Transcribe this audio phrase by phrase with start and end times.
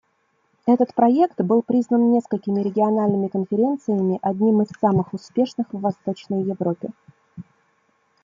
[0.65, 6.89] Этот проект был признан несколькими региональными конференциями одним из самых успешных в Восточной Европе.